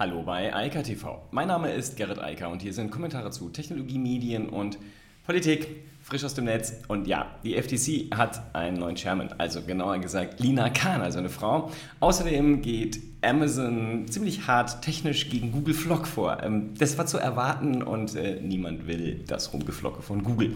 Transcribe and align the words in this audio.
Hallo 0.00 0.22
bei 0.22 0.54
Eika 0.56 0.80
TV. 0.80 1.20
Mein 1.30 1.48
Name 1.48 1.72
ist 1.72 1.98
Gerrit 1.98 2.18
Eiker 2.18 2.48
und 2.48 2.62
hier 2.62 2.72
sind 2.72 2.90
Kommentare 2.90 3.30
zu 3.32 3.50
Technologie, 3.50 3.98
Medien 3.98 4.48
und 4.48 4.78
Politik, 5.26 5.84
frisch 6.00 6.24
aus 6.24 6.32
dem 6.32 6.46
Netz. 6.46 6.72
Und 6.88 7.06
ja, 7.06 7.26
die 7.44 7.54
FTC 7.60 8.16
hat 8.16 8.40
einen 8.54 8.78
neuen 8.78 8.96
Chairman, 8.96 9.34
also 9.36 9.60
genauer 9.60 9.98
gesagt 9.98 10.40
Lina 10.40 10.70
Khan, 10.70 11.02
also 11.02 11.18
eine 11.18 11.28
Frau. 11.28 11.70
Außerdem 12.00 12.62
geht 12.62 12.98
Amazon 13.20 14.06
ziemlich 14.08 14.46
hart 14.46 14.80
technisch 14.80 15.28
gegen 15.28 15.52
Google 15.52 15.74
Flock 15.74 16.06
vor. 16.06 16.42
Ähm, 16.42 16.72
das 16.78 16.96
war 16.96 17.04
zu 17.04 17.18
erwarten 17.18 17.82
und 17.82 18.16
äh, 18.16 18.40
niemand 18.40 18.86
will 18.86 19.22
das 19.26 19.52
Rumgeflocke 19.52 20.00
von 20.00 20.24
Google. 20.24 20.54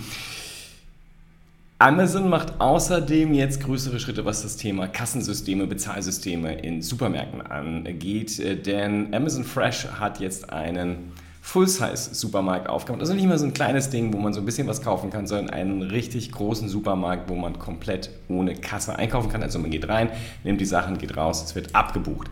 Amazon 1.85 2.31
macht 2.31 2.63
außerdem 2.63 3.35
jetzt 3.35 3.63
größere 3.63 4.01
Schritte, 4.01 4.25
was 4.25 4.41
das 4.41 4.57
Thema 4.57 4.89
Kassensysteme, 4.89 5.67
Bezahlsysteme 5.67 6.55
in 6.55 6.81
Supermärkten 6.81 7.43
angeht, 7.43 8.41
äh, 8.41 8.57
denn 8.57 9.13
Amazon 9.13 9.45
Fresh 9.45 9.89
hat 10.01 10.19
jetzt 10.19 10.51
einen 10.51 11.13
Full-Size-Supermarkt 11.43 12.71
aufgemacht. 12.71 13.03
Also 13.03 13.13
nicht 13.13 13.27
mehr 13.27 13.37
so 13.37 13.45
ein 13.45 13.53
kleines 13.53 13.91
Ding, 13.91 14.15
wo 14.15 14.19
man 14.19 14.33
so 14.33 14.41
ein 14.41 14.47
bisschen 14.47 14.67
was 14.67 14.81
kaufen 14.81 15.11
kann, 15.11 15.27
sondern 15.27 15.51
einen 15.51 15.83
richtig 15.83 16.33
großen 16.33 16.71
Supermarkt, 16.71 17.29
wo 17.29 17.35
man 17.35 17.59
komplett 17.59 18.09
ohne 18.29 18.55
Kasse 18.55 18.97
einkaufen 18.97 19.31
kann. 19.31 19.43
Also 19.43 19.59
man 19.59 19.71
geht 19.71 19.87
rein, 19.87 20.09
nimmt 20.43 20.63
die 20.63 20.65
Sachen, 20.65 20.97
geht 20.97 21.19
raus, 21.19 21.45
es 21.45 21.55
wird 21.55 21.75
abgebucht. 21.75 22.31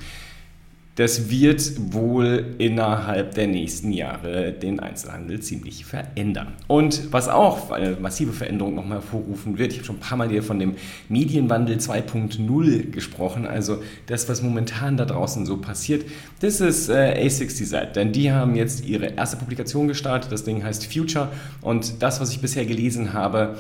Das 0.95 1.31
wird 1.31 1.95
wohl 1.95 2.55
innerhalb 2.59 3.35
der 3.35 3.47
nächsten 3.47 3.93
Jahre 3.93 4.53
den 4.53 4.79
Einzelhandel 4.79 5.41
ziemlich 5.41 5.87
verändern. 5.87 6.49
Und 6.67 7.11
was 7.13 7.29
auch 7.29 7.71
eine 7.71 7.93
massive 7.93 8.35
Veränderung 8.35 8.75
nochmal 8.75 8.99
hervorrufen 8.99 9.57
wird, 9.57 9.73
ich 9.73 9.79
habe 9.79 9.87
schon 9.87 9.97
ein 9.97 10.01
paar 10.01 10.19
Mal 10.19 10.29
hier 10.29 10.43
von 10.43 10.59
dem 10.59 10.75
Medienwandel 11.09 11.79
2.0 11.79 12.91
gesprochen, 12.91 13.47
also 13.47 13.83
das, 14.07 14.29
was 14.29 14.43
momentan 14.43 14.99
da 14.99 15.07
draußen 15.07 15.47
so 15.47 15.57
passiert, 15.57 16.05
das 16.41 16.61
ist 16.61 16.91
äh, 16.91 17.27
A60Z, 17.27 17.93
denn 17.93 18.13
die 18.13 18.31
haben 18.31 18.55
jetzt 18.55 18.85
ihre 18.85 19.15
erste 19.15 19.39
Publikation 19.39 19.89
gestartet, 19.89 20.31
das 20.31 20.45
Ding 20.45 20.63
heißt 20.63 20.93
Future 20.93 21.29
und 21.63 22.03
das, 22.03 22.21
was 22.21 22.33
ich 22.33 22.41
bisher 22.43 22.67
gelesen 22.67 23.15
habe, 23.15 23.57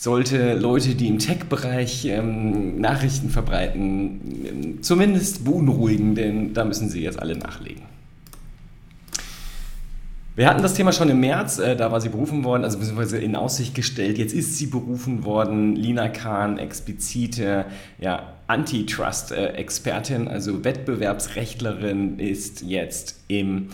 sollte 0.00 0.54
Leute, 0.54 0.94
die 0.94 1.08
im 1.08 1.18
Tech-Bereich 1.18 2.06
ähm, 2.06 2.80
Nachrichten 2.80 3.28
verbreiten, 3.28 4.20
ähm, 4.46 4.82
zumindest 4.82 5.44
beunruhigen, 5.44 6.14
denn 6.14 6.54
da 6.54 6.64
müssen 6.64 6.88
sie 6.88 7.02
jetzt 7.02 7.20
alle 7.20 7.36
nachlegen. 7.36 7.82
Wir 10.36 10.48
hatten 10.48 10.62
das 10.62 10.72
Thema 10.72 10.92
schon 10.92 11.10
im 11.10 11.20
März, 11.20 11.58
äh, 11.58 11.76
da 11.76 11.92
war 11.92 12.00
sie 12.00 12.08
berufen 12.08 12.44
worden, 12.44 12.64
also 12.64 12.78
beziehungsweise 12.78 13.18
in 13.18 13.36
Aussicht 13.36 13.74
gestellt. 13.74 14.16
Jetzt 14.16 14.32
ist 14.32 14.56
sie 14.56 14.68
berufen 14.68 15.26
worden. 15.26 15.76
Lina 15.76 16.08
Kahn, 16.08 16.56
explizite 16.56 17.66
ja, 17.98 18.32
Antitrust-Expertin, 18.46 20.28
also 20.28 20.64
Wettbewerbsrechtlerin, 20.64 22.18
ist 22.18 22.62
jetzt 22.62 23.20
im 23.28 23.68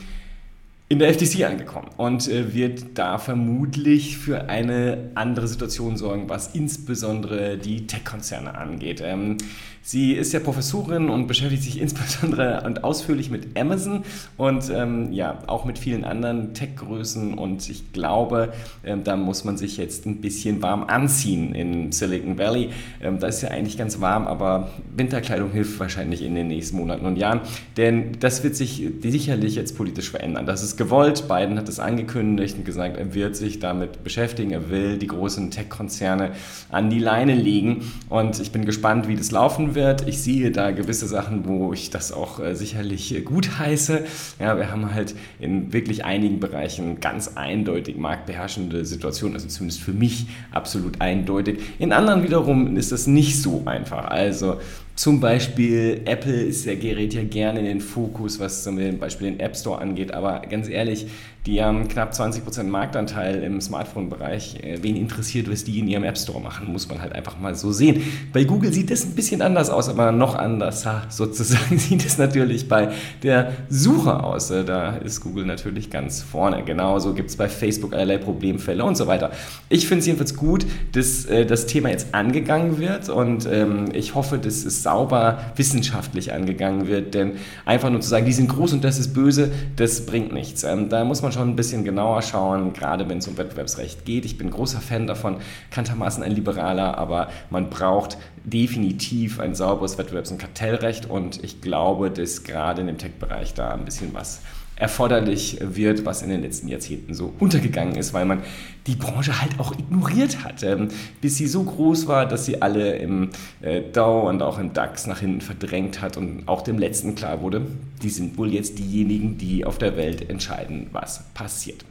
in 0.89 1.01
der 1.01 1.13
FTC 1.13 1.45
angekommen 1.45 1.89
und 1.97 2.29
äh, 2.29 2.55
wird 2.55 2.85
da 2.95 3.19
vermutlich 3.19 4.19
für 4.19 4.49
eine 4.49 5.11
andere 5.17 5.49
Situation 5.49 5.97
sorgen, 5.97 6.29
was 6.29 6.55
insbesondere 6.55 7.59
die 7.59 7.89
Tech-Konzerne 7.89 8.57
angeht. 8.57 9.03
Ähm, 9.05 9.37
sie 9.83 10.13
ist 10.13 10.33
ja 10.33 10.39
Professorin 10.39 11.11
und 11.11 11.27
beschäftigt 11.27 11.65
sich 11.65 11.81
insbesondere 11.81 12.63
und 12.65 12.85
ausführlich 12.85 13.31
mit 13.31 13.59
Amazon 13.59 14.05
und 14.37 14.71
ähm, 14.73 15.13
ja 15.13 15.43
auch 15.49 15.65
mit 15.65 15.79
vielen 15.79 16.05
anderen 16.05 16.55
Tech-Größen 16.55 17.35
und 17.35 17.69
ich 17.69 17.93
glaube, 17.93 18.53
ähm, 18.85 19.03
da 19.03 19.17
muss 19.17 19.43
man 19.43 19.57
sich 19.57 19.79
jetzt 19.79 20.07
ein 20.07 20.21
bisschen 20.21 20.63
warm 20.63 20.85
anziehen 20.85 21.53
in 21.55 21.91
Silicon 21.91 22.39
Valley. 22.39 22.71
Da 23.01 23.27
ist 23.27 23.43
ja 23.43 23.51
eigentlich 23.51 23.77
ganz 23.79 24.01
warm, 24.01 24.27
aber 24.27 24.71
Winterkleidung 24.97 25.51
hilft 25.51 25.79
wahrscheinlich 25.81 26.23
in 26.23 26.35
den 26.35 26.49
nächsten 26.49 26.77
Monaten 26.77 27.07
und 27.07 27.17
Jahren, 27.17 27.41
denn 27.77 28.13
das 28.21 28.45
wird 28.45 28.55
sich 28.55 28.89
sicherlich 29.03 29.57
jetzt 29.57 29.77
politisch 29.77 30.11
verändern. 30.11 30.47
Das 30.47 30.63
ist 30.63 30.76
gewollt. 30.77 31.29
Biden 31.29 31.59
hat 31.59 31.69
es 31.69 31.81
angekündigt 31.81 32.57
und 32.59 32.65
gesagt, 32.65 32.97
er 32.97 33.15
wird 33.15 33.37
sich 33.37 33.59
damit 33.59 34.05
beschäftigen. 34.05 34.51
Er 34.51 34.71
will 34.71 34.99
die 34.99 35.07
großen 35.07 35.51
Tech-Konzerne 35.51 36.33
an 36.71 36.91
die 36.91 36.99
Leine 36.99 37.35
legen. 37.35 37.93
Und 38.09 38.41
ich 38.41 38.53
bin 38.53 38.65
gespannt, 38.65 39.09
wie 39.09 39.17
das 39.17 39.31
laufen 39.31 39.75
wird. 39.75 40.07
Ich 40.09 40.23
sehe 40.23 40.51
da 40.51 40.71
gewisse 40.71 41.07
Sachen, 41.07 41.47
wo 41.47 41.73
ich 41.73 41.91
das 41.91 42.13
auch 42.13 42.41
äh, 42.41 42.55
sicherlich 42.55 43.25
gut 43.25 43.59
heiße. 43.59 44.05
Ja, 44.39 44.57
wir 44.57 44.71
haben 44.71 44.95
halt 44.95 45.15
in 45.39 45.73
wirklich 45.73 46.05
einigen 46.05 46.41
Bereichen 46.41 47.01
ganz 47.01 47.37
eindeutig 47.37 47.97
marktbeherrschende 47.97 48.85
Situationen, 48.85 49.35
also 49.35 49.49
zumindest 49.49 49.83
für 49.83 49.93
mich 49.93 50.27
absolut 50.51 51.01
eindeutig. 51.01 51.61
In 51.79 51.93
anderen 51.93 52.23
wiederum 52.23 52.77
ist 52.77 52.93
das 52.93 53.07
nicht 53.07 53.41
so 53.41 53.63
einfach. 53.67 54.07
Also 54.07 54.59
zum 54.97 55.21
Beispiel 55.21 56.01
Apple 56.07 56.33
ist 56.33 56.65
der 56.65 56.77
gerät 56.77 57.13
ja 57.13 57.23
gerne 57.23 57.61
in 57.61 57.67
den 57.67 57.81
Fokus, 57.83 58.41
was 58.41 58.63
zum 58.63 58.77
Beispiel 58.99 59.31
den 59.31 59.41
App 59.41 59.55
Store 59.55 59.79
angeht. 59.79 60.13
Aber 60.13 60.41
ganz 60.41 60.71
ehrlich, 60.71 61.07
die 61.47 61.63
haben 61.63 61.87
knapp 61.87 62.13
20% 62.13 62.65
Marktanteil 62.65 63.43
im 63.45 63.61
Smartphone-Bereich. 63.61 64.65
Äh, 64.65 64.79
wen 64.83 64.97
interessiert, 64.97 65.49
was 65.51 65.63
die 65.63 65.79
in 65.79 65.87
ihrem 65.87 66.03
App 66.03 66.19
Store 66.19 66.41
machen, 66.41 66.73
muss 66.73 66.89
man 66.89 67.01
halt 67.01 67.13
einfach 67.13 67.39
mal 67.39 67.55
so 67.55 67.71
sehen. 67.71 68.03
Bei 68.33 68.43
Google 68.43 68.73
sieht 68.73 68.91
das 68.91 69.05
ein 69.05 69.15
bisschen 69.15 69.43
anders 69.43 69.71
aus, 69.71 69.89
aber 69.89 70.11
noch 70.11 70.35
anders 70.35 70.85
sozusagen 71.11 71.79
sieht 71.79 72.05
es 72.05 72.19
natürlich 72.19 72.69
bei 72.69 72.89
der 73.23 73.53
Suche 73.69 74.25
aus. 74.25 74.51
Äh, 74.51 74.65
da 74.65 74.97
ist 74.97 75.21
Google 75.21 75.47
natürlich 75.47 75.91
ganz 75.91 76.23
vorne. 76.23 76.65
Genauso 76.65 77.15
gibt 77.15 77.31
es 77.31 77.37
bei 77.37 77.49
Facebook 77.49 77.93
allerlei 77.93 78.19
Problemfälle 78.19 78.83
und 78.85 78.97
so 78.97 79.07
weiter. 79.07 79.31
Ich 79.69 79.87
finde 79.87 80.01
es 80.01 80.07
jedenfalls 80.07 80.35
gut, 80.35 80.67
dass 80.93 81.27
äh, 81.27 81.47
das 81.47 81.67
Thema 81.67 81.91
jetzt 81.91 82.13
angegangen 82.13 82.79
wird 82.79 83.09
und 83.09 83.47
ähm, 83.47 83.85
ich 83.93 84.15
hoffe, 84.15 84.39
dass 84.39 84.65
es 84.65 84.86
sauber 84.87 85.41
wissenschaftlich 85.57 86.33
angegangen 86.33 86.87
wird, 86.87 87.15
denn 87.15 87.33
einfach 87.65 87.91
nur 87.91 88.01
zu 88.01 88.09
sagen, 88.09 88.25
die 88.25 88.33
sind 88.33 88.49
groß 88.49 88.73
und 88.73 88.85
das 88.85 89.01
ist 89.01 89.15
böse, 89.15 89.51
das 89.75 90.07
bringt 90.07 90.33
nichts. 90.33 90.63
Ähm, 90.63 90.89
da 90.89 91.03
muss 91.03 91.23
man 91.23 91.33
schon 91.33 91.49
ein 91.49 91.57
bisschen 91.57 91.83
genauer 91.83 92.23
schauen, 92.23 92.73
gerade 92.73 93.09
wenn 93.09 93.19
es 93.19 93.27
um 93.27 93.37
Wettbewerbsrecht 93.37 94.05
geht. 94.05 94.25
Ich 94.25 94.39
bin 94.39 94.49
großer 94.49 94.81
Fan 94.81 95.09
davon, 95.09 95.39
kanntermaßen 95.73 96.23
ein 96.23 96.31
Liberaler, 96.31 96.99
aber 96.99 97.31
man 97.51 97.69
braucht 97.69 98.17
definitiv 98.45 99.41
ein 99.41 99.57
sauberes 99.57 99.99
Wettbewerbs- 99.99 100.31
und 100.31 100.39
Kartellrecht 100.39 101.11
und 101.11 101.43
ich 101.43 101.61
glaube, 101.61 102.13
dass 102.13 102.45
gerade 102.45 102.81
in 102.81 102.87
dem 102.87 102.97
Tech-Bereich 102.97 103.55
da 103.55 103.71
ein 103.71 103.85
bisschen 103.85 104.15
was 104.15 104.41
erforderlich 104.77 105.59
wird, 105.61 106.05
was 106.05 106.23
in 106.23 106.29
den 106.29 106.43
letzten 106.43 106.69
Jahrzehnten 106.69 107.15
so 107.15 107.33
untergegangen 107.39 107.97
ist, 107.97 108.13
weil 108.13 108.27
man 108.27 108.43
die 108.87 108.95
Branche 108.95 109.41
halt 109.41 109.59
auch 109.59 109.73
ignoriert 109.73 110.45
hat, 110.45 110.63
ähm, 110.63 110.89
bis 111.23 111.39
sie 111.39 111.47
so 111.47 111.63
groß 111.63 112.07
war, 112.07 112.27
dass 112.27 112.45
sie 112.45 112.61
alle 112.61 112.97
im 112.97 113.31
äh, 113.63 113.81
Dow 113.81 114.29
und 114.29 114.43
auch 114.43 114.59
im 114.59 114.75
DAX 114.75 115.07
nach 115.07 115.21
hinten 115.21 115.41
verdrängt 115.41 116.03
hat 116.03 116.19
und 116.19 116.47
auch 116.47 116.61
dem 116.61 116.79
letzten 116.79 117.15
klar 117.15 117.41
wurde, 117.41 117.63
die 118.03 118.11
sind 118.11 118.37
wohl 118.37 118.53
jetzt 118.53 118.79
diejenigen, 118.79 119.39
die 119.39 119.65
auf 119.65 119.79
der 119.79 119.97
Welt 119.97 120.29
entscheiden, 120.29 120.89
was 120.93 121.25
passiert. 121.33 121.85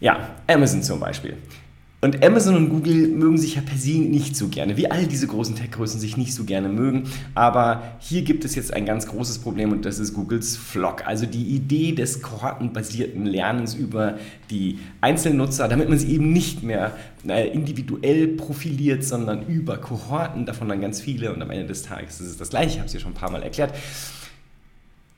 Ja, 0.00 0.30
Amazon 0.46 0.82
zum 0.82 1.00
Beispiel. 1.00 1.36
Und 2.00 2.24
Amazon 2.24 2.54
und 2.54 2.68
Google 2.68 3.08
mögen 3.08 3.38
sich 3.38 3.56
ja 3.56 3.60
per 3.60 3.76
se 3.76 3.98
nicht 3.98 4.36
so 4.36 4.46
gerne, 4.46 4.76
wie 4.76 4.88
all 4.88 5.06
diese 5.06 5.26
großen 5.26 5.56
Tech-Größen 5.56 5.98
sich 5.98 6.16
nicht 6.16 6.32
so 6.32 6.44
gerne 6.44 6.68
mögen. 6.68 7.10
Aber 7.34 7.82
hier 7.98 8.22
gibt 8.22 8.44
es 8.44 8.54
jetzt 8.54 8.72
ein 8.72 8.86
ganz 8.86 9.08
großes 9.08 9.40
Problem 9.40 9.72
und 9.72 9.84
das 9.84 9.98
ist 9.98 10.14
Googles 10.14 10.56
Flock. 10.56 11.04
Also 11.08 11.26
die 11.26 11.42
Idee 11.42 11.90
des 11.90 12.22
kohortenbasierten 12.22 13.26
Lernens 13.26 13.74
über 13.74 14.16
die 14.48 14.78
Einzelnutzer, 15.00 15.66
damit 15.66 15.88
man 15.88 15.98
sie 15.98 16.12
eben 16.12 16.32
nicht 16.32 16.62
mehr 16.62 16.96
äh, 17.26 17.48
individuell 17.48 18.28
profiliert, 18.28 19.02
sondern 19.02 19.44
über 19.48 19.78
Kohorten, 19.78 20.46
davon 20.46 20.68
dann 20.68 20.80
ganz 20.80 21.00
viele 21.00 21.34
und 21.34 21.42
am 21.42 21.50
Ende 21.50 21.66
des 21.66 21.82
Tages 21.82 22.20
ist 22.20 22.28
es 22.28 22.36
das 22.36 22.50
gleiche, 22.50 22.74
ich 22.74 22.78
habe 22.78 22.86
es 22.86 22.92
ja 22.92 23.00
schon 23.00 23.10
ein 23.10 23.14
paar 23.14 23.32
Mal 23.32 23.42
erklärt. 23.42 23.74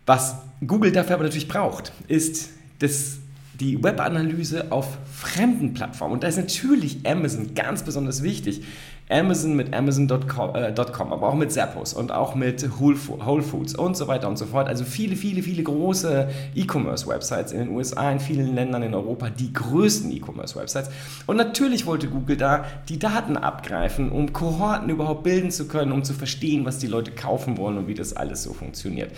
Was 0.07 0.37
Google 0.67 0.93
dafür 0.93 1.17
aber 1.17 1.25
natürlich 1.25 1.47
braucht, 1.47 1.93
ist 2.09 2.49
das 2.79 3.19
die 3.61 3.83
Webanalyse 3.83 4.73
auf 4.73 4.99
fremden 5.13 5.75
Plattformen. 5.75 6.15
Und 6.15 6.23
da 6.23 6.29
ist 6.29 6.39
natürlich 6.39 7.07
Amazon 7.07 7.55
ganz 7.55 7.83
besonders 7.85 8.23
wichtig. 8.23 8.63
Amazon 9.11 9.57
mit 9.57 9.75
Amazon.com, 9.75 10.55
äh, 10.55 10.73
aber 10.77 11.29
auch 11.29 11.35
mit 11.35 11.51
Zappos 11.51 11.95
und 11.95 12.13
auch 12.13 12.37
mit 12.37 12.69
Whole 12.79 13.43
Foods 13.43 13.75
und 13.75 13.97
so 13.97 14.07
weiter 14.07 14.29
und 14.29 14.39
so 14.39 14.47
fort. 14.47 14.69
Also 14.69 14.85
viele, 14.85 15.17
viele, 15.17 15.43
viele 15.43 15.65
große 15.65 16.29
E-Commerce-Websites 16.55 17.51
in 17.51 17.59
den 17.59 17.71
USA, 17.71 18.11
in 18.13 18.21
vielen 18.21 18.55
Ländern 18.55 18.85
in 18.85 18.95
Europa, 18.95 19.29
die 19.29 19.53
größten 19.53 20.13
E-Commerce-Websites. 20.13 20.91
Und 21.27 21.37
natürlich 21.37 21.87
wollte 21.87 22.09
Google 22.09 22.37
da 22.37 22.65
die 22.89 23.01
Daten 23.01 23.37
abgreifen, 23.37 24.13
um 24.13 24.33
Kohorten 24.33 24.89
überhaupt 24.91 25.25
bilden 25.25 25.51
zu 25.51 25.67
können, 25.67 25.91
um 25.91 26.05
zu 26.05 26.15
verstehen, 26.15 26.65
was 26.65 26.79
die 26.79 26.87
Leute 26.87 27.11
kaufen 27.11 27.59
wollen 27.59 27.79
und 27.79 27.89
wie 27.89 27.95
das 27.95 28.13
alles 28.13 28.45
so 28.45 28.53
funktioniert. 28.53 29.11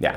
Ja, 0.00 0.14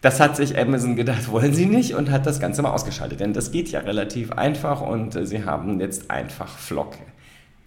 das 0.00 0.20
hat 0.20 0.36
sich 0.36 0.58
Amazon 0.58 0.96
gedacht, 0.96 1.30
wollen 1.30 1.52
sie 1.52 1.66
nicht 1.66 1.94
und 1.94 2.10
hat 2.10 2.26
das 2.26 2.40
Ganze 2.40 2.62
mal 2.62 2.70
ausgeschaltet. 2.70 3.20
Denn 3.20 3.32
das 3.32 3.50
geht 3.50 3.70
ja 3.70 3.80
relativ 3.80 4.32
einfach 4.32 4.80
und 4.80 5.16
äh, 5.16 5.26
sie 5.26 5.44
haben 5.44 5.80
jetzt 5.80 6.10
einfach 6.10 6.48
Flock 6.48 6.94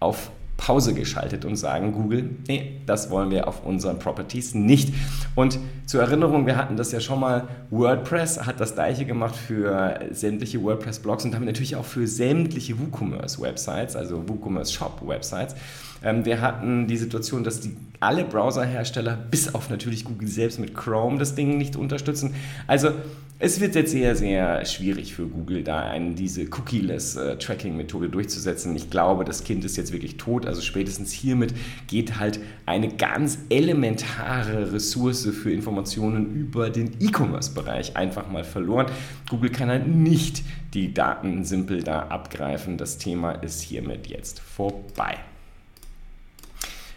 auf 0.00 0.30
Pause 0.56 0.94
geschaltet 0.94 1.44
und 1.44 1.56
sagen 1.56 1.92
Google, 1.92 2.30
nee, 2.46 2.80
das 2.86 3.10
wollen 3.10 3.30
wir 3.30 3.48
auf 3.48 3.66
unseren 3.66 3.98
Properties 3.98 4.54
nicht. 4.54 4.94
Und 5.34 5.58
zur 5.86 6.02
Erinnerung, 6.02 6.46
wir 6.46 6.56
hatten 6.56 6.76
das 6.76 6.92
ja 6.92 7.00
schon 7.00 7.18
mal, 7.18 7.48
WordPress 7.70 8.46
hat 8.46 8.60
das 8.60 8.74
gleiche 8.74 9.04
gemacht 9.04 9.34
für 9.34 9.98
sämtliche 10.12 10.62
WordPress-Blogs 10.62 11.24
und 11.24 11.34
damit 11.34 11.46
natürlich 11.46 11.74
auch 11.74 11.84
für 11.84 12.06
sämtliche 12.06 12.78
WooCommerce-Websites, 12.78 13.96
also 13.96 14.28
WooCommerce 14.28 14.72
Shop-Websites. 14.72 15.54
Ähm, 15.54 15.58
wir 16.02 16.40
hatten 16.40 16.86
die 16.86 16.96
Situation, 16.96 17.44
dass 17.44 17.60
die 17.60 17.76
alle 18.00 18.24
Browserhersteller, 18.24 19.16
bis 19.30 19.54
auf 19.54 19.70
natürlich 19.70 20.04
Google 20.04 20.28
selbst 20.28 20.58
mit 20.58 20.74
Chrome, 20.74 21.18
das 21.18 21.34
Ding 21.34 21.56
nicht 21.58 21.76
unterstützen. 21.76 22.34
Also 22.66 22.90
es 23.44 23.60
wird 23.60 23.74
jetzt 23.74 23.90
sehr, 23.90 24.14
sehr 24.14 24.64
schwierig 24.66 25.14
für 25.14 25.26
Google, 25.26 25.64
da 25.64 25.80
einen, 25.80 26.14
diese 26.14 26.42
Cookie-less-Tracking-Methode 26.44 28.08
durchzusetzen. 28.08 28.76
Ich 28.76 28.88
glaube, 28.88 29.24
das 29.24 29.42
Kind 29.42 29.64
ist 29.64 29.76
jetzt 29.76 29.92
wirklich 29.92 30.16
tot. 30.16 30.46
Also 30.46 30.60
spätestens 30.60 31.10
hiermit 31.10 31.52
geht 31.88 32.20
halt 32.20 32.38
eine 32.66 32.88
ganz 32.88 33.38
elementare 33.48 34.72
Ressource 34.72 35.26
für 35.26 35.52
Informationen 35.52 36.32
über 36.36 36.70
den 36.70 36.92
E-Commerce-Bereich 37.00 37.96
einfach 37.96 38.30
mal 38.30 38.44
verloren. 38.44 38.86
Google 39.28 39.50
kann 39.50 39.68
halt 39.68 39.88
nicht 39.88 40.44
die 40.74 40.94
Daten 40.94 41.44
simpel 41.44 41.82
da 41.82 42.02
abgreifen. 42.02 42.78
Das 42.78 42.98
Thema 42.98 43.32
ist 43.32 43.60
hiermit 43.60 44.06
jetzt 44.06 44.38
vorbei. 44.38 45.18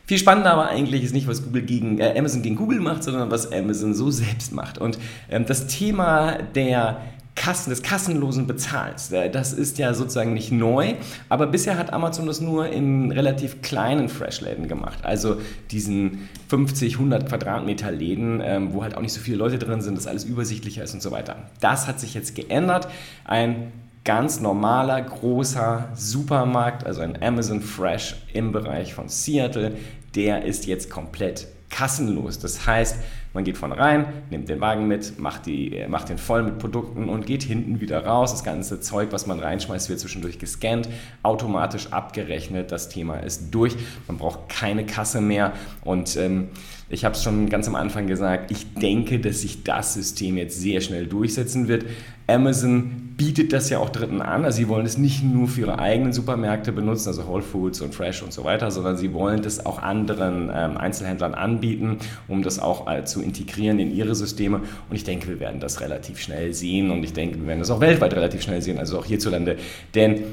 Viel 0.05 0.17
spannender 0.17 0.51
aber 0.51 0.67
eigentlich 0.67 1.03
ist 1.03 1.13
nicht, 1.13 1.27
was 1.27 1.43
Google 1.43 1.63
gegen, 1.63 1.99
äh, 1.99 2.13
Amazon 2.17 2.41
gegen 2.41 2.55
Google 2.55 2.79
macht, 2.79 3.03
sondern 3.03 3.31
was 3.31 3.51
Amazon 3.51 3.93
so 3.93 4.11
selbst 4.11 4.53
macht. 4.53 4.77
Und 4.77 4.99
ähm, 5.29 5.45
das 5.45 5.67
Thema 5.67 6.37
der 6.53 7.01
Kassen, 7.35 7.69
des 7.69 7.83
kassenlosen 7.83 8.47
Bezahlens. 8.47 9.11
Äh, 9.11 9.29
das 9.29 9.51
ist 9.51 9.77
ja 9.77 9.93
sozusagen 9.93 10.33
nicht 10.33 10.51
neu, 10.51 10.93
aber 11.27 11.47
bisher 11.47 11.77
hat 11.77 11.91
Amazon 11.91 12.27
das 12.27 12.39
nur 12.39 12.69
in 12.69 13.11
relativ 13.11 13.61
kleinen 13.61 14.07
Fresh-Läden 14.07 14.67
gemacht. 14.67 14.99
Also 15.03 15.37
diesen 15.69 16.29
50, 16.47 16.93
100 16.93 17.27
Quadratmeter 17.27 17.91
Läden, 17.91 18.41
ähm, 18.43 18.73
wo 18.73 18.83
halt 18.83 18.95
auch 18.95 19.01
nicht 19.01 19.13
so 19.13 19.19
viele 19.19 19.37
Leute 19.37 19.59
drin 19.59 19.81
sind, 19.81 19.97
dass 19.97 20.07
alles 20.07 20.23
übersichtlicher 20.23 20.83
ist 20.83 20.93
und 20.93 21.01
so 21.01 21.11
weiter. 21.11 21.35
Das 21.59 21.87
hat 21.87 21.99
sich 21.99 22.13
jetzt 22.13 22.35
geändert. 22.35 22.87
Ein 23.25 23.71
ganz 24.05 24.39
normaler, 24.39 25.01
großer 25.01 25.89
Supermarkt, 25.95 26.85
also 26.85 27.01
ein 27.01 27.21
Amazon 27.21 27.59
Fresh 27.59 28.15
im 28.33 28.51
Bereich 28.51 28.93
von 28.93 29.09
Seattle, 29.09 29.75
der 30.15 30.45
ist 30.45 30.67
jetzt 30.67 30.89
komplett 30.89 31.47
kassenlos. 31.69 32.39
Das 32.39 32.65
heißt, 32.65 32.97
man 33.33 33.43
geht 33.43 33.57
vorne 33.57 33.77
rein, 33.77 34.05
nimmt 34.29 34.47
den 34.47 34.61
Wagen 34.61 34.87
mit, 34.87 35.19
macht, 35.19 35.45
die, 35.45 35.83
macht 35.89 36.07
den 36.07 36.17
voll 36.17 36.43
mit 36.43 36.57
Produkten 36.57 37.09
und 37.09 37.25
geht 37.25 37.43
hinten 37.43 37.81
wieder 37.81 38.05
raus. 38.05 38.31
Das 38.31 38.45
ganze 38.45 38.79
Zeug, 38.79 39.09
was 39.11 39.27
man 39.27 39.39
reinschmeißt, 39.39 39.89
wird 39.89 39.99
zwischendurch 39.99 40.39
gescannt, 40.39 40.87
automatisch 41.21 41.91
abgerechnet. 41.91 42.71
Das 42.71 42.87
Thema 42.87 43.17
ist 43.17 43.53
durch. 43.53 43.75
Man 44.07 44.17
braucht 44.17 44.47
keine 44.47 44.85
Kasse 44.85 45.19
mehr. 45.19 45.51
Und 45.83 46.15
ähm, 46.15 46.47
ich 46.87 47.03
habe 47.03 47.15
es 47.15 47.23
schon 47.23 47.49
ganz 47.49 47.67
am 47.67 47.75
Anfang 47.75 48.07
gesagt, 48.07 48.51
ich 48.51 48.73
denke, 48.75 49.19
dass 49.19 49.41
sich 49.41 49.63
das 49.63 49.95
System 49.95 50.37
jetzt 50.37 50.61
sehr 50.61 50.79
schnell 50.79 51.07
durchsetzen 51.07 51.67
wird. 51.67 51.83
Amazon 52.27 53.13
bietet 53.17 53.53
das 53.53 53.69
ja 53.69 53.79
auch 53.79 53.89
Dritten 53.89 54.21
an. 54.21 54.45
Also 54.45 54.57
sie 54.57 54.67
wollen 54.67 54.85
es 54.85 54.97
nicht 54.97 55.23
nur 55.23 55.47
für 55.47 55.61
ihre 55.61 55.79
eigenen 55.79 56.11
Supermärkte 56.11 56.71
benutzen, 56.71 57.09
also 57.09 57.27
Whole 57.27 57.43
Foods 57.43 57.81
und 57.81 57.93
Fresh 57.93 58.23
und 58.23 58.33
so 58.33 58.43
weiter, 58.43 58.71
sondern 58.71 58.97
sie 58.97 59.13
wollen 59.13 59.41
das 59.41 59.65
auch 59.65 59.81
anderen 59.81 60.51
ähm, 60.53 60.77
Einzelhändlern 60.77 61.33
anbieten, 61.33 61.99
um 62.27 62.43
das 62.43 62.59
auch 62.59 62.89
äh, 62.91 63.05
zu 63.05 63.21
integrieren 63.21 63.79
in 63.79 63.95
ihre 63.95 64.15
Systeme. 64.15 64.61
Und 64.89 64.95
ich 64.95 65.03
denke, 65.03 65.27
wir 65.27 65.39
werden 65.39 65.59
das 65.59 65.81
relativ 65.81 66.19
schnell 66.19 66.53
sehen 66.53 66.91
und 66.91 67.03
ich 67.03 67.13
denke, 67.13 67.39
wir 67.39 67.47
werden 67.47 67.59
das 67.59 67.71
auch 67.71 67.79
weltweit 67.79 68.13
relativ 68.13 68.41
schnell 68.41 68.61
sehen, 68.61 68.79
also 68.79 68.99
auch 68.99 69.05
hierzulande. 69.05 69.57
Denn 69.93 70.23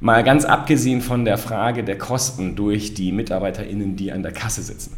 mal 0.00 0.22
ganz 0.24 0.44
abgesehen 0.44 1.00
von 1.00 1.24
der 1.24 1.38
Frage 1.38 1.82
der 1.82 1.98
Kosten 1.98 2.56
durch 2.56 2.94
die 2.94 3.12
MitarbeiterInnen, 3.12 3.96
die 3.96 4.12
an 4.12 4.22
der 4.22 4.32
Kasse 4.32 4.62
sitzen. 4.62 4.96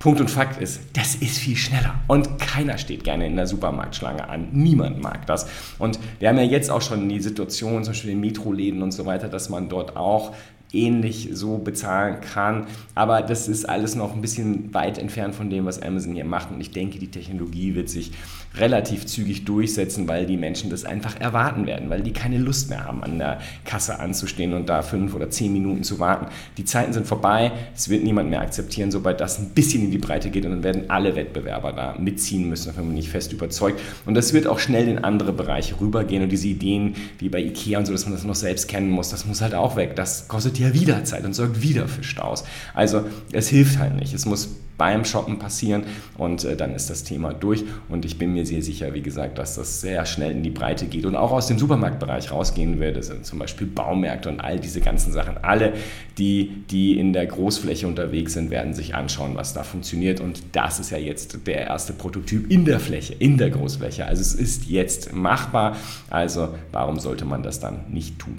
Punkt 0.00 0.18
und 0.18 0.30
Fakt 0.30 0.62
ist, 0.62 0.80
das 0.94 1.14
ist 1.16 1.36
viel 1.36 1.56
schneller. 1.56 1.94
Und 2.06 2.38
keiner 2.38 2.78
steht 2.78 3.04
gerne 3.04 3.26
in 3.26 3.36
der 3.36 3.46
Supermarktschlange 3.46 4.26
an. 4.30 4.48
Niemand 4.50 5.02
mag 5.02 5.26
das. 5.26 5.46
Und 5.78 6.00
wir 6.18 6.30
haben 6.30 6.38
ja 6.38 6.44
jetzt 6.44 6.70
auch 6.70 6.80
schon 6.80 7.06
die 7.10 7.20
Situation, 7.20 7.84
zum 7.84 7.92
Beispiel 7.92 8.12
in 8.12 8.20
Metroläden 8.20 8.82
und 8.82 8.92
so 8.92 9.04
weiter, 9.04 9.28
dass 9.28 9.50
man 9.50 9.68
dort 9.68 9.98
auch 9.98 10.34
ähnlich 10.72 11.28
so 11.32 11.58
bezahlen 11.58 12.22
kann. 12.22 12.66
Aber 12.94 13.20
das 13.20 13.46
ist 13.46 13.68
alles 13.68 13.94
noch 13.94 14.14
ein 14.14 14.22
bisschen 14.22 14.72
weit 14.72 14.96
entfernt 14.96 15.34
von 15.34 15.50
dem, 15.50 15.66
was 15.66 15.82
Amazon 15.82 16.14
hier 16.14 16.24
macht. 16.24 16.50
Und 16.50 16.62
ich 16.62 16.70
denke, 16.70 16.98
die 16.98 17.10
Technologie 17.10 17.74
wird 17.74 17.90
sich 17.90 18.12
relativ 18.56 19.06
zügig 19.06 19.44
durchsetzen, 19.44 20.08
weil 20.08 20.26
die 20.26 20.36
Menschen 20.36 20.70
das 20.70 20.84
einfach 20.84 21.20
erwarten 21.20 21.66
werden, 21.66 21.88
weil 21.88 22.02
die 22.02 22.12
keine 22.12 22.38
Lust 22.38 22.68
mehr 22.68 22.84
haben, 22.84 23.02
an 23.02 23.18
der 23.18 23.40
Kasse 23.64 24.00
anzustehen 24.00 24.54
und 24.54 24.68
da 24.68 24.82
fünf 24.82 25.14
oder 25.14 25.30
zehn 25.30 25.52
Minuten 25.52 25.84
zu 25.84 25.98
warten. 25.98 26.26
Die 26.56 26.64
Zeiten 26.64 26.92
sind 26.92 27.06
vorbei, 27.06 27.52
es 27.74 27.88
wird 27.88 28.02
niemand 28.02 28.28
mehr 28.28 28.40
akzeptieren, 28.40 28.90
sobald 28.90 29.20
das 29.20 29.38
ein 29.38 29.50
bisschen 29.50 29.84
in 29.84 29.90
die 29.90 29.98
Breite 29.98 30.30
geht 30.30 30.44
und 30.44 30.50
dann 30.50 30.64
werden 30.64 30.90
alle 30.90 31.14
Wettbewerber 31.14 31.72
da 31.72 31.94
mitziehen 31.98 32.48
müssen, 32.48 32.66
davon 32.68 32.88
bin 32.88 32.96
ich 32.96 33.08
fest 33.08 33.32
überzeugt. 33.32 33.80
Und 34.04 34.14
das 34.14 34.32
wird 34.32 34.46
auch 34.46 34.58
schnell 34.58 34.88
in 34.88 34.98
andere 34.98 35.32
Bereiche 35.32 35.80
rübergehen 35.80 36.22
und 36.22 36.30
diese 36.30 36.48
Ideen 36.48 36.94
wie 37.18 37.28
bei 37.28 37.40
Ikea 37.40 37.78
und 37.78 37.86
so, 37.86 37.92
dass 37.92 38.04
man 38.04 38.14
das 38.14 38.24
noch 38.24 38.34
selbst 38.34 38.68
kennen 38.68 38.90
muss, 38.90 39.10
das 39.10 39.26
muss 39.26 39.40
halt 39.40 39.54
auch 39.54 39.76
weg. 39.76 39.94
Das 39.96 40.26
kostet 40.28 40.58
ja 40.58 40.74
wieder 40.74 41.04
Zeit 41.04 41.24
und 41.24 41.34
sorgt 41.34 41.62
wieder 41.62 41.86
für 41.86 42.02
Staus. 42.02 42.44
Also 42.74 43.04
es 43.32 43.48
hilft 43.48 43.78
halt 43.78 43.94
nicht. 43.94 44.12
Es 44.12 44.26
muss 44.26 44.56
beim 44.80 45.04
Shoppen 45.04 45.38
passieren 45.38 45.82
und 46.16 46.42
äh, 46.44 46.56
dann 46.56 46.74
ist 46.74 46.88
das 46.88 47.04
Thema 47.04 47.34
durch. 47.34 47.64
Und 47.90 48.06
ich 48.06 48.16
bin 48.16 48.32
mir 48.32 48.46
sehr 48.46 48.62
sicher, 48.62 48.94
wie 48.94 49.02
gesagt, 49.02 49.36
dass 49.36 49.56
das 49.56 49.82
sehr 49.82 50.06
schnell 50.06 50.30
in 50.30 50.42
die 50.42 50.48
Breite 50.48 50.86
geht 50.86 51.04
und 51.04 51.16
auch 51.16 51.32
aus 51.32 51.48
dem 51.48 51.58
Supermarktbereich 51.58 52.32
rausgehen 52.32 52.80
wird. 52.80 52.96
Das 52.96 53.08
sind 53.08 53.26
zum 53.26 53.38
Beispiel 53.38 53.66
Baumärkte 53.66 54.30
und 54.30 54.40
all 54.40 54.58
diese 54.58 54.80
ganzen 54.80 55.12
Sachen. 55.12 55.36
Alle, 55.42 55.74
die, 56.16 56.64
die 56.70 56.98
in 56.98 57.12
der 57.12 57.26
Großfläche 57.26 57.86
unterwegs 57.86 58.32
sind, 58.32 58.48
werden 58.48 58.72
sich 58.72 58.94
anschauen, 58.94 59.32
was 59.34 59.52
da 59.52 59.64
funktioniert. 59.64 60.18
Und 60.18 60.40
das 60.52 60.80
ist 60.80 60.88
ja 60.88 60.98
jetzt 60.98 61.46
der 61.46 61.66
erste 61.66 61.92
Prototyp 61.92 62.50
in 62.50 62.64
der 62.64 62.80
Fläche, 62.80 63.12
in 63.12 63.36
der 63.36 63.50
Großfläche. 63.50 64.06
Also 64.06 64.22
es 64.22 64.34
ist 64.34 64.64
jetzt 64.64 65.12
machbar. 65.12 65.76
Also 66.08 66.54
warum 66.72 66.98
sollte 66.98 67.26
man 67.26 67.42
das 67.42 67.60
dann 67.60 67.80
nicht 67.90 68.18
tun? 68.18 68.38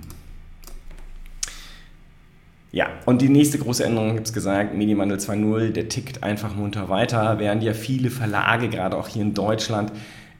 Ja, 2.73 2.87
und 3.05 3.21
die 3.21 3.27
nächste 3.27 3.57
große 3.57 3.83
Änderung, 3.83 4.15
ich 4.15 4.21
es 4.21 4.33
gesagt, 4.33 4.73
Medienwandel 4.75 5.17
2.0, 5.17 5.71
der 5.71 5.89
tickt 5.89 6.23
einfach 6.23 6.55
munter 6.55 6.87
weiter, 6.87 7.37
während 7.37 7.63
ja 7.63 7.73
viele 7.73 8.09
Verlage, 8.09 8.69
gerade 8.69 8.95
auch 8.97 9.09
hier 9.09 9.23
in 9.23 9.33
Deutschland, 9.33 9.91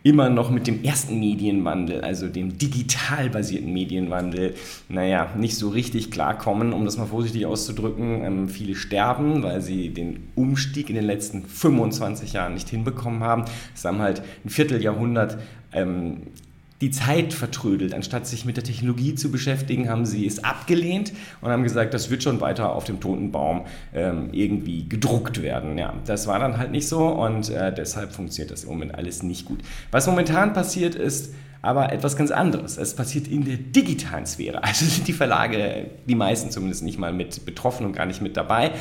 immer 0.03 0.29
noch 0.29 0.49
mit 0.49 0.65
dem 0.65 0.83
ersten 0.83 1.19
Medienwandel, 1.19 2.01
also 2.01 2.27
dem 2.27 2.57
digital 2.57 3.29
basierten 3.29 3.71
Medienwandel, 3.71 4.55
naja, 4.89 5.29
nicht 5.37 5.57
so 5.57 5.69
richtig 5.69 6.09
klarkommen, 6.09 6.73
um 6.73 6.85
das 6.85 6.97
mal 6.97 7.05
vorsichtig 7.05 7.45
auszudrücken. 7.45 8.23
Ähm, 8.23 8.49
viele 8.49 8.75
sterben, 8.75 9.43
weil 9.43 9.61
sie 9.61 9.89
den 9.89 10.29
Umstieg 10.35 10.89
in 10.89 10.95
den 10.95 11.05
letzten 11.05 11.43
25 11.43 12.33
Jahren 12.33 12.53
nicht 12.55 12.69
hinbekommen 12.69 13.21
haben. 13.21 13.45
Es 13.75 13.85
haben 13.85 13.99
halt 13.99 14.23
ein 14.43 14.49
Vierteljahrhundert 14.49 15.37
ähm, 15.73 16.23
die 16.81 16.91
Zeit 16.91 17.33
vertrödelt. 17.33 17.93
Anstatt 17.93 18.27
sich 18.27 18.43
mit 18.43 18.57
der 18.57 18.63
Technologie 18.63 19.15
zu 19.15 19.31
beschäftigen, 19.31 19.89
haben 19.89 20.05
sie 20.05 20.25
es 20.25 20.43
abgelehnt 20.43 21.13
und 21.39 21.51
haben 21.51 21.63
gesagt, 21.63 21.93
das 21.93 22.09
wird 22.09 22.23
schon 22.23 22.41
weiter 22.41 22.75
auf 22.75 22.83
dem 22.83 22.99
toten 22.99 23.31
Baum 23.31 23.65
ähm, 23.93 24.29
irgendwie 24.31 24.89
gedruckt 24.89 25.41
werden. 25.41 25.77
Ja, 25.77 25.93
das 26.05 26.27
war 26.27 26.39
dann 26.39 26.57
halt 26.57 26.71
nicht 26.71 26.87
so 26.87 27.07
und 27.07 27.49
äh, 27.49 27.73
deshalb 27.73 28.13
funktioniert 28.13 28.51
das 28.51 28.63
im 28.63 28.71
Moment 28.71 28.95
alles 28.95 29.23
nicht 29.23 29.45
gut. 29.45 29.59
Was 29.91 30.07
momentan 30.07 30.53
passiert 30.53 30.95
ist, 30.95 31.33
aber 31.61 31.91
etwas 31.91 32.15
ganz 32.15 32.31
anderes. 32.31 32.77
Es 32.77 32.95
passiert 32.95 33.27
in 33.27 33.45
der 33.45 33.57
digitalen 33.57 34.25
Sphäre. 34.25 34.61
Also 34.71 34.85
sind 34.85 35.07
die 35.07 35.13
Verlage, 35.13 35.91
die 36.07 36.15
meisten 36.15 36.49
zumindest 36.49 36.83
nicht 36.83 36.97
mal 36.97 37.13
mit 37.13 37.45
betroffen 37.45 37.85
und 37.85 37.93
gar 37.93 38.05
nicht 38.05 38.21
mit 38.21 38.37
dabei. 38.37 38.71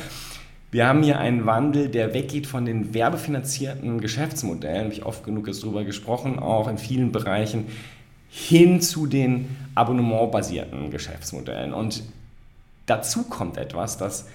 Wir 0.71 0.87
haben 0.87 1.03
hier 1.03 1.19
einen 1.19 1.45
Wandel, 1.45 1.89
der 1.89 2.13
weggeht 2.13 2.47
von 2.47 2.65
den 2.65 2.93
werbefinanzierten 2.93 3.99
Geschäftsmodellen, 3.99 4.85
habe 4.85 4.93
ich 4.93 5.05
oft 5.05 5.25
genug 5.25 5.47
jetzt 5.47 5.63
drüber 5.63 5.83
gesprochen, 5.83 6.39
auch 6.39 6.69
in 6.69 6.77
vielen 6.77 7.11
Bereichen, 7.11 7.65
hin 8.29 8.79
zu 8.79 9.05
den 9.05 9.57
abonnementbasierten 9.75 10.89
Geschäftsmodellen. 10.89 11.73
Und 11.73 12.03
dazu 12.85 13.23
kommt 13.23 13.57
etwas, 13.57 13.97
dass 13.97 14.29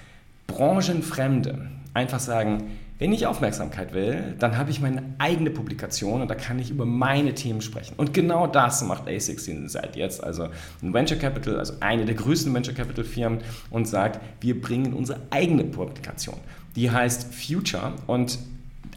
Branchenfremde 0.47 1.71
einfach 1.95 2.21
sagen, 2.21 2.65
wenn 2.99 3.13
ich 3.13 3.27
Aufmerksamkeit 3.27 3.93
will, 3.93 4.35
dann 4.39 4.57
habe 4.57 4.71
ich 4.71 4.81
meine 4.81 5.03
eigene 5.19 5.51
Publikation 5.51 6.23
und 6.23 6.29
da 6.29 6.35
kann 6.35 6.59
ich 6.59 6.71
über 6.71 6.87
meine 6.87 7.35
Themen 7.35 7.61
sprechen. 7.61 7.95
Und 7.99 8.15
genau 8.15 8.47
das 8.47 8.83
macht 8.83 9.07
A16 9.07 9.69
seit 9.69 9.97
jetzt, 9.97 10.25
also 10.25 10.49
ein 10.83 10.95
Venture 10.95 11.19
Capital, 11.19 11.59
also 11.59 11.75
eine 11.81 12.07
der 12.07 12.15
größten 12.15 12.53
Venture 12.55 12.75
Capital 12.75 13.05
Firmen 13.05 13.41
und 13.71 13.87
sagt, 13.87 14.21
wir 14.41 14.59
bringen 14.59 14.95
unsere 14.95 15.21
eigene 15.31 15.65
Publikation. 15.65 16.37
Die 16.75 16.91
heißt 16.91 17.35
Future 17.35 17.93
und 18.07 18.39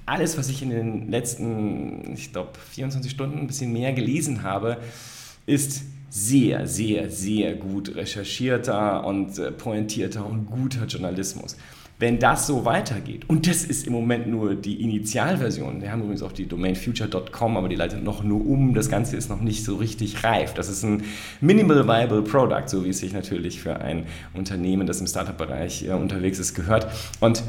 alles, 0.06 0.38
was 0.38 0.50
ich 0.50 0.62
in 0.62 0.70
den 0.70 1.12
letzten, 1.12 2.14
ich 2.14 2.32
glaube, 2.32 2.52
24 2.72 3.12
Stunden 3.12 3.40
ein 3.40 3.48
bisschen 3.48 3.74
mehr 3.74 3.94
gelesen 3.94 4.44
habe, 4.44 4.78
ist 5.46 5.84
sehr, 6.10 6.68
sehr, 6.68 7.12
sehr 7.12 7.56
gut 7.56 7.96
recherchierter 7.96 9.06
und 9.06 9.38
äh, 9.38 9.52
pointierter 9.52 10.26
und 10.26 10.48
guter 10.48 10.86
Journalismus. 10.86 11.56
Wenn 12.00 12.18
das 12.18 12.48
so 12.48 12.64
weitergeht, 12.64 13.26
und 13.28 13.46
das 13.46 13.66
ist 13.66 13.86
im 13.86 13.92
Moment 13.92 14.26
nur 14.26 14.56
die 14.56 14.82
Initialversion, 14.82 15.82
wir 15.82 15.92
haben 15.92 16.02
übrigens 16.02 16.24
auch 16.24 16.32
die 16.32 16.46
Domain 16.46 16.74
future.com, 16.74 17.58
aber 17.58 17.68
die 17.68 17.76
leitet 17.76 18.06
noch 18.06 18.24
nur 18.24 18.48
um, 18.48 18.74
das 18.74 18.90
Ganze 18.90 19.18
ist 19.18 19.30
noch 19.30 19.42
nicht 19.42 19.66
so 19.66 19.76
richtig 19.76 20.24
reif. 20.24 20.54
Das 20.54 20.70
ist 20.70 20.84
ein 20.84 21.04
Minimal 21.42 21.86
Viable 21.86 22.22
Product, 22.22 22.68
so 22.68 22.86
wie 22.86 22.90
es 22.90 23.00
sich 23.00 23.12
natürlich 23.12 23.60
für 23.60 23.82
ein 23.82 24.06
Unternehmen, 24.34 24.88
das 24.88 25.02
im 25.02 25.08
Startup-Bereich 25.08 25.90
äh, 25.90 25.92
unterwegs 25.92 26.40
ist, 26.40 26.54
gehört. 26.54 26.88
Und 27.20 27.44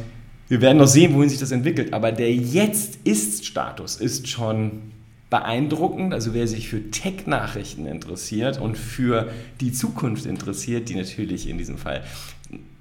wir 0.48 0.60
werden 0.60 0.78
noch 0.78 0.88
sehen, 0.88 1.14
wohin 1.14 1.28
sich 1.28 1.38
das 1.38 1.52
entwickelt, 1.52 1.92
aber 1.92 2.10
der 2.10 2.34
Jetzt-Ist-Status 2.34 3.98
ist 3.98 4.26
schon 4.26 4.80
beeindruckend. 5.30 6.12
Also 6.12 6.34
wer 6.34 6.48
sich 6.48 6.68
für 6.68 6.90
Tech-Nachrichten 6.90 7.86
interessiert 7.86 8.60
und 8.60 8.76
für 8.76 9.30
die 9.60 9.70
Zukunft 9.70 10.26
interessiert, 10.26 10.88
die 10.88 10.96
natürlich 10.96 11.48
in 11.48 11.56
diesem 11.56 11.78
Fall 11.78 12.02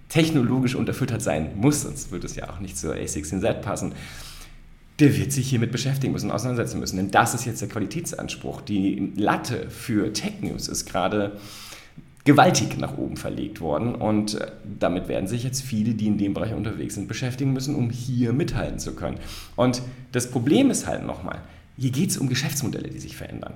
technologisch 0.09 0.75
unterfüttert 0.75 1.21
sein 1.21 1.51
muss, 1.55 1.83
sonst 1.83 2.11
würde 2.11 2.25
es 2.25 2.35
ja 2.35 2.49
auch 2.49 2.59
nicht 2.59 2.77
zur 2.77 2.95
A16Z 2.95 3.53
passen, 3.61 3.93
der 4.99 5.15
wird 5.15 5.31
sich 5.31 5.49
hiermit 5.49 5.71
beschäftigen 5.71 6.11
müssen, 6.11 6.29
auseinandersetzen 6.29 6.79
müssen. 6.79 6.97
Denn 6.97 7.11
das 7.11 7.33
ist 7.33 7.45
jetzt 7.45 7.61
der 7.61 7.69
Qualitätsanspruch. 7.69 8.61
Die 8.61 9.13
Latte 9.15 9.69
für 9.69 10.11
Tech 10.11 10.41
News 10.41 10.67
ist 10.67 10.85
gerade 10.85 11.37
gewaltig 12.25 12.77
nach 12.77 12.97
oben 12.97 13.15
verlegt 13.15 13.61
worden 13.61 13.95
und 13.95 14.35
äh, 14.35 14.51
damit 14.79 15.07
werden 15.07 15.27
sich 15.27 15.43
jetzt 15.43 15.61
viele, 15.61 15.93
die 15.93 16.07
in 16.07 16.17
dem 16.17 16.33
Bereich 16.33 16.53
unterwegs 16.53 16.95
sind, 16.95 17.07
beschäftigen 17.07 17.53
müssen, 17.53 17.75
um 17.75 17.89
hier 17.89 18.33
mithalten 18.33 18.77
zu 18.77 18.93
können. 18.93 19.17
Und 19.55 19.81
das 20.11 20.29
Problem 20.29 20.69
ist 20.69 20.85
halt 20.85 21.05
nochmal, 21.05 21.41
hier 21.77 21.91
geht 21.91 22.09
es 22.09 22.17
um 22.17 22.27
Geschäftsmodelle, 22.27 22.89
die 22.89 22.99
sich 22.99 23.15
verändern. 23.15 23.53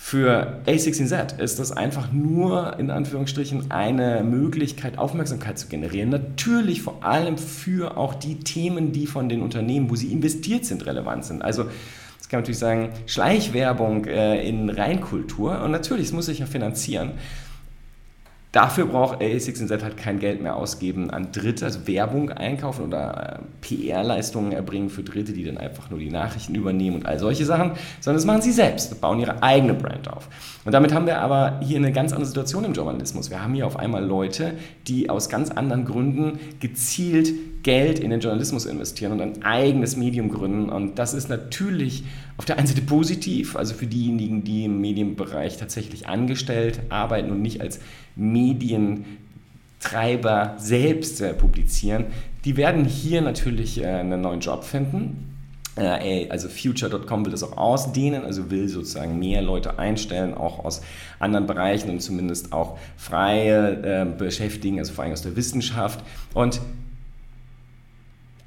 Für 0.00 0.60
A16Z 0.66 1.38
ist 1.38 1.58
das 1.58 1.72
einfach 1.72 2.12
nur 2.12 2.78
in 2.78 2.90
Anführungsstrichen 2.90 3.70
eine 3.70 4.22
Möglichkeit, 4.22 4.96
Aufmerksamkeit 4.96 5.58
zu 5.58 5.66
generieren. 5.66 6.08
Natürlich 6.08 6.80
vor 6.80 7.04
allem 7.04 7.36
für 7.36 7.98
auch 7.98 8.14
die 8.14 8.38
Themen, 8.38 8.92
die 8.92 9.06
von 9.06 9.28
den 9.28 9.42
Unternehmen, 9.42 9.90
wo 9.90 9.96
sie 9.96 10.10
investiert 10.10 10.64
sind, 10.64 10.86
relevant 10.86 11.26
sind. 11.26 11.42
Also 11.42 11.64
das 11.64 12.28
kann 12.28 12.38
man 12.38 12.42
natürlich 12.42 12.58
sagen, 12.58 12.90
Schleichwerbung 13.06 14.06
äh, 14.06 14.48
in 14.48 14.70
Reinkultur 14.70 15.60
und 15.62 15.72
natürlich, 15.72 16.06
es 16.06 16.12
muss 16.12 16.26
sich 16.26 16.38
ja 16.38 16.46
finanzieren. 16.46 17.10
Dafür 18.52 18.86
braucht 18.86 19.20
A16Z 19.20 19.82
halt 19.82 19.98
kein 19.98 20.20
Geld 20.20 20.40
mehr 20.40 20.56
ausgeben 20.56 21.10
an 21.10 21.32
Dritte, 21.32 21.66
also 21.66 21.86
Werbung 21.86 22.30
einkaufen 22.30 22.86
oder 22.86 23.40
äh, 23.40 23.66
PR-Leistungen 23.66 24.52
erbringen 24.52 24.88
für 24.88 25.02
Dritte, 25.02 25.34
die 25.34 25.44
dann 25.44 25.58
einfach 25.58 25.90
nur 25.90 25.98
die 25.98 26.10
Nachrichten 26.10 26.54
übernehmen 26.54 26.96
und 26.96 27.06
all 27.06 27.18
solche 27.18 27.44
Sachen, 27.44 27.72
sondern 28.00 28.16
das 28.16 28.24
machen 28.24 28.40
sie 28.40 28.52
selbst, 28.52 28.98
bauen 29.02 29.20
ihre 29.20 29.42
eigene 29.42 29.74
Brand 29.74 30.10
auf. 30.10 30.28
Und 30.64 30.72
damit 30.72 30.94
haben 30.94 31.06
wir 31.06 31.20
aber 31.20 31.60
hier 31.62 31.76
eine 31.76 31.92
ganz 31.92 32.12
andere 32.12 32.26
Situation 32.26 32.64
im 32.64 32.72
Journalismus. 32.72 33.28
Wir 33.28 33.42
haben 33.42 33.52
hier 33.52 33.66
auf 33.66 33.76
einmal 33.76 34.02
Leute, 34.02 34.54
die 34.86 35.10
aus 35.10 35.28
ganz 35.28 35.50
anderen 35.50 35.84
Gründen 35.84 36.38
gezielt 36.58 37.28
Geld 37.62 37.98
in 37.98 38.10
den 38.10 38.20
Journalismus 38.20 38.66
investieren 38.66 39.12
und 39.12 39.20
ein 39.20 39.42
eigenes 39.42 39.96
Medium 39.96 40.30
gründen. 40.30 40.70
Und 40.70 40.98
das 40.98 41.14
ist 41.14 41.28
natürlich 41.28 42.04
auf 42.36 42.44
der 42.44 42.58
einen 42.58 42.66
Seite 42.66 42.82
positiv, 42.82 43.56
also 43.56 43.74
für 43.74 43.86
diejenigen, 43.86 44.44
die 44.44 44.64
im 44.64 44.80
Medienbereich 44.80 45.56
tatsächlich 45.56 46.08
angestellt 46.08 46.80
arbeiten 46.88 47.30
und 47.30 47.42
nicht 47.42 47.60
als 47.60 47.80
Medientreiber 48.16 50.56
selbst 50.58 51.20
äh, 51.20 51.34
publizieren, 51.34 52.06
die 52.44 52.56
werden 52.56 52.84
hier 52.84 53.20
natürlich 53.20 53.82
äh, 53.82 53.86
einen 53.86 54.20
neuen 54.20 54.40
Job 54.40 54.64
finden. 54.64 55.28
Äh, 55.78 56.28
also 56.28 56.48
Future.com 56.48 57.24
will 57.24 57.32
das 57.32 57.42
auch 57.42 57.56
ausdehnen, 57.56 58.24
also 58.24 58.50
will 58.50 58.68
sozusagen 58.68 59.18
mehr 59.18 59.42
Leute 59.42 59.78
einstellen, 59.78 60.34
auch 60.34 60.64
aus 60.64 60.82
anderen 61.18 61.46
Bereichen 61.46 61.90
und 61.90 62.00
zumindest 62.00 62.52
auch 62.52 62.78
freie 62.96 63.82
äh, 63.82 64.06
beschäftigen, 64.06 64.78
also 64.78 64.92
vor 64.92 65.04
allem 65.04 65.12
aus 65.12 65.22
der 65.22 65.36
Wissenschaft. 65.36 66.04
Und 66.34 66.60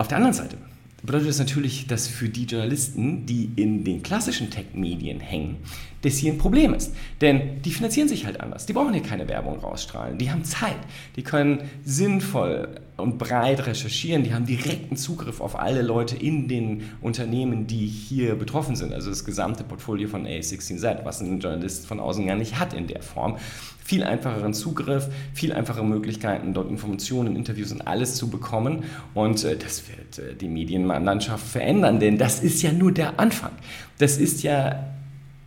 auf 0.02 0.08
der 0.08 0.18
anderen 0.18 0.34
Seite 0.34 0.58
bedeutet 1.04 1.30
das 1.30 1.40
natürlich, 1.40 1.88
dass 1.88 2.08
für 2.08 2.30
die 2.30 2.46
Journalisten, 2.46 3.26
die 3.26 3.52
in 3.56 3.84
den 3.84 4.04
klassischen 4.04 4.50
Tech-Medien 4.50 5.20
hängen, 5.20 5.58
das 6.02 6.18
hier 6.18 6.34
ein 6.34 6.38
Problem 6.38 6.74
ist. 6.74 6.94
Denn 7.22 7.62
die 7.62 7.72
finanzieren 7.72 8.08
sich 8.08 8.26
halt 8.26 8.40
anders. 8.42 8.66
Die 8.66 8.74
brauchen 8.74 8.94
hier 8.94 9.04
keine 9.04 9.28
Werbung 9.28 9.60
rausstrahlen. 9.60 10.18
Die 10.18 10.32
haben 10.32 10.44
Zeit. 10.44 10.78
Die 11.16 11.24
können 11.24 11.64
sinnvoll 11.84 12.70
und 12.98 13.18
breit 13.18 13.66
recherchieren. 13.66 14.24
Die 14.24 14.34
haben 14.34 14.46
direkten 14.46 14.96
Zugriff 14.96 15.42
auf 15.42 15.60
alle 15.60 15.82
Leute 15.82 16.16
in 16.16 16.48
den 16.48 16.90
Unternehmen, 17.02 17.68
die 17.68 17.86
hier 17.86 18.36
betroffen 18.36 18.76
sind. 18.76 18.94
Also 18.94 19.10
das 19.10 19.26
gesamte 19.26 19.64
Portfolio 19.64 20.08
von 20.08 20.26
A16Z, 20.26 21.04
was 21.04 21.22
ein 21.22 21.40
Journalist 21.40 21.86
von 21.88 22.00
außen 22.00 22.26
gar 22.26 22.36
nicht 22.36 22.60
hat 22.60 22.74
in 22.74 22.88
der 22.88 23.02
Form. 23.02 23.38
Viel 23.84 24.04
einfacheren 24.04 24.54
Zugriff, 24.54 25.10
viel 25.34 25.52
einfache 25.52 25.84
Möglichkeiten, 25.84 26.54
dort 26.54 26.70
Informationen, 26.70 27.36
Interviews 27.36 27.72
und 27.72 27.82
alles 27.82 28.16
zu 28.16 28.30
bekommen. 28.30 28.84
Und 29.14 29.44
äh, 29.44 29.58
das 29.58 29.84
wird 29.90 30.20
äh, 30.20 30.36
die 30.36 30.48
Medienlandschaft 30.92 31.48
verändern, 31.48 32.00
denn 32.00 32.18
das 32.18 32.40
ist 32.40 32.62
ja 32.62 32.72
nur 32.72 32.92
der 32.92 33.20
Anfang. 33.20 33.52
Das 33.98 34.18
ist 34.18 34.44
ja 34.44 34.84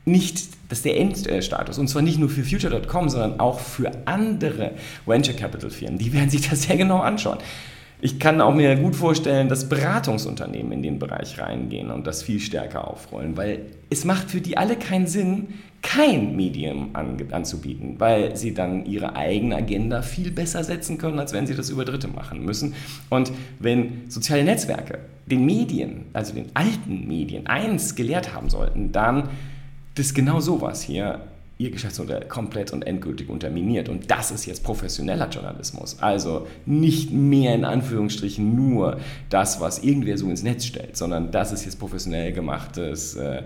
nicht, 0.04 0.48
das 0.68 0.78
ist 0.78 0.84
der 0.84 0.98
Endstatus. 0.98 1.78
Und 1.78 1.88
zwar 1.88 2.02
nicht 2.02 2.18
nur 2.18 2.28
für 2.28 2.44
Future.com, 2.44 3.08
sondern 3.08 3.40
auch 3.40 3.58
für 3.58 3.90
andere 4.04 4.72
Venture 5.06 5.34
Capital 5.34 5.70
Firmen. 5.70 5.98
Die 5.98 6.12
werden 6.12 6.30
sich 6.30 6.48
das 6.48 6.62
sehr 6.62 6.76
genau 6.76 6.98
anschauen. 6.98 7.38
Ich 8.00 8.18
kann 8.18 8.40
auch 8.40 8.54
mir 8.54 8.76
gut 8.76 8.96
vorstellen, 8.96 9.48
dass 9.48 9.68
Beratungsunternehmen 9.68 10.72
in 10.72 10.82
den 10.82 10.98
Bereich 10.98 11.38
reingehen 11.38 11.90
und 11.90 12.06
das 12.06 12.22
viel 12.22 12.40
stärker 12.40 12.88
aufrollen, 12.88 13.36
weil 13.36 13.62
es 13.88 14.04
macht 14.04 14.30
für 14.30 14.40
die 14.40 14.58
alle 14.58 14.76
keinen 14.76 15.06
Sinn, 15.06 15.48
kein 15.80 16.34
Medium 16.34 16.90
an, 16.94 17.16
anzubieten, 17.30 17.96
weil 17.98 18.36
sie 18.36 18.54
dann 18.54 18.86
ihre 18.86 19.16
eigene 19.16 19.56
Agenda 19.56 20.02
viel 20.02 20.30
besser 20.30 20.64
setzen 20.64 20.98
können, 20.98 21.18
als 21.18 21.32
wenn 21.32 21.46
sie 21.46 21.54
das 21.54 21.70
über 21.70 21.84
Dritte 21.84 22.08
machen 22.08 22.44
müssen. 22.44 22.74
Und 23.10 23.32
wenn 23.58 24.02
soziale 24.08 24.44
Netzwerke 24.44 24.98
den 25.26 25.44
Medien, 25.44 26.06
also 26.12 26.34
den 26.34 26.46
alten 26.54 27.06
Medien, 27.06 27.46
eins 27.46 27.94
gelehrt 27.94 28.34
haben 28.34 28.50
sollten, 28.50 28.92
dann 28.92 29.28
dass 29.94 30.12
genau 30.12 30.40
sowas 30.40 30.82
hier 30.82 31.20
ihr 31.56 31.70
Geschäftsmodell 31.70 32.26
komplett 32.26 32.73
und 32.73 32.87
endgültig 32.87 33.28
unterminiert. 33.28 33.88
Und 33.88 34.11
das 34.11 34.30
ist 34.30 34.44
jetzt 34.46 34.64
professioneller 34.64 35.28
Journalismus. 35.28 35.99
Also 36.00 36.46
nicht 36.66 37.12
mehr 37.12 37.54
in 37.54 37.64
Anführungsstrichen 37.64 38.56
nur 38.56 38.99
das, 39.30 39.61
was 39.61 39.78
irgendwer 39.78 40.18
so 40.18 40.28
ins 40.28 40.42
Netz 40.42 40.64
stellt, 40.64 40.96
sondern 40.96 41.30
das 41.30 41.52
ist 41.52 41.64
jetzt 41.64 41.78
professionell 41.78 42.32
gemachtes, 42.32 43.14
äh, 43.16 43.42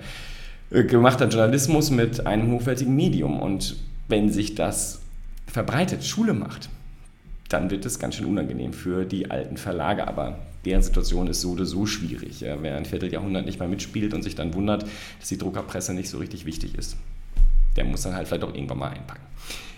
gemachter 0.70 1.28
Journalismus 1.28 1.90
mit 1.90 2.26
einem 2.26 2.52
hochwertigen 2.52 2.96
Medium. 2.96 3.40
Und 3.40 3.76
wenn 4.08 4.30
sich 4.30 4.54
das 4.54 5.00
verbreitet, 5.46 6.04
Schule 6.04 6.32
macht, 6.32 6.70
dann 7.50 7.70
wird 7.70 7.84
es 7.84 7.98
ganz 7.98 8.16
schön 8.16 8.26
unangenehm 8.26 8.72
für 8.72 9.04
die 9.04 9.30
alten 9.30 9.58
Verlage. 9.58 10.08
Aber 10.08 10.38
deren 10.64 10.82
Situation 10.82 11.26
ist 11.26 11.42
so 11.42 11.52
oder 11.52 11.66
so 11.66 11.84
schwierig. 11.84 12.40
Wer 12.40 12.76
ein 12.76 12.84
Vierteljahrhundert 12.86 13.44
nicht 13.44 13.58
mehr 13.58 13.68
mitspielt 13.68 14.14
und 14.14 14.22
sich 14.22 14.34
dann 14.34 14.54
wundert, 14.54 14.84
dass 15.20 15.28
die 15.28 15.38
Druckerpresse 15.38 15.92
nicht 15.92 16.08
so 16.08 16.18
richtig 16.18 16.46
wichtig 16.46 16.74
ist, 16.74 16.96
der 17.78 17.84
muss 17.84 18.02
dann 18.02 18.14
halt 18.14 18.26
vielleicht 18.26 18.42
auch 18.42 18.52
irgendwann 18.52 18.78
mal 18.78 18.90
einpacken. 18.90 19.22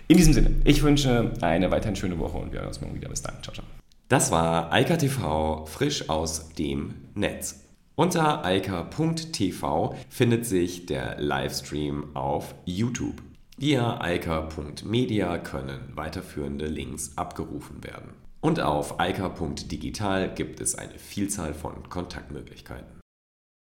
In 0.08 0.16
diesem 0.16 0.32
Sinne, 0.32 0.56
ich 0.64 0.82
wünsche 0.82 1.32
eine 1.42 1.70
weiterhin 1.70 1.94
schöne 1.94 2.18
Woche 2.18 2.38
und 2.38 2.50
wir 2.50 2.60
hören 2.60 2.68
uns 2.68 2.80
morgen 2.80 2.94
wieder. 2.94 3.08
Bis 3.08 3.22
dann. 3.22 3.34
Ciao, 3.42 3.54
ciao. 3.54 3.66
Das 4.08 4.32
war 4.32 4.72
Eika 4.72 4.96
TV 4.96 5.66
frisch 5.66 6.08
aus 6.08 6.48
dem 6.54 6.94
Netz. 7.14 7.64
Unter 7.94 8.44
eika.tv 8.44 9.94
findet 10.08 10.46
sich 10.46 10.86
der 10.86 11.20
Livestream 11.20 12.16
auf 12.16 12.54
YouTube. 12.64 13.22
Via 13.58 14.00
eika.media 14.00 15.36
können 15.36 15.92
weiterführende 15.94 16.66
Links 16.66 17.12
abgerufen 17.16 17.84
werden. 17.84 18.14
Und 18.40 18.60
auf 18.60 18.98
eika.digital 18.98 20.34
gibt 20.34 20.60
es 20.60 20.74
eine 20.74 20.98
Vielzahl 20.98 21.52
von 21.52 21.90
Kontaktmöglichkeiten. 21.90 22.99